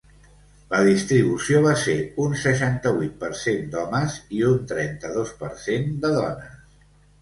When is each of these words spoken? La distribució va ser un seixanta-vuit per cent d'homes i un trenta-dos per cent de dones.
La 0.69 0.79
distribució 0.87 1.61
va 1.65 1.75
ser 1.83 1.99
un 2.25 2.33
seixanta-vuit 2.45 3.15
per 3.27 3.31
cent 3.45 3.71
d'homes 3.77 4.19
i 4.41 4.45
un 4.51 4.69
trenta-dos 4.75 5.39
per 5.47 5.55
cent 5.71 5.91
de 6.05 6.17
dones. 6.21 6.63